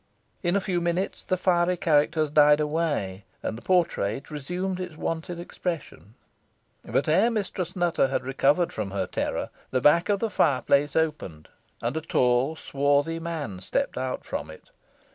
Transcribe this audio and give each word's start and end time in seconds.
In 0.41 0.55
a 0.55 0.59
few 0.61 0.81
minutes 0.81 1.23
the 1.23 1.37
fiery 1.37 1.77
characters 1.77 2.31
died 2.31 2.59
away, 2.59 3.23
and 3.43 3.55
the 3.55 3.61
portrait 3.61 4.31
resumed 4.31 4.79
its 4.79 4.97
wonted 4.97 5.39
expression; 5.39 6.15
but 6.81 7.07
ere 7.07 7.29
Mistress 7.29 7.75
Nutter 7.75 8.07
had 8.07 8.23
recovered 8.23 8.73
from 8.73 8.89
her 8.89 9.05
terror 9.05 9.51
the 9.69 9.79
back 9.79 10.09
of 10.09 10.17
the 10.17 10.31
fireplace 10.31 10.95
opened, 10.95 11.49
and 11.83 11.95
a 11.95 12.01
tall 12.01 12.55
swarthy 12.55 13.19
man 13.19 13.59
stepped 13.59 13.95
out 13.95 14.25
from 14.25 14.49
it. 14.49 14.71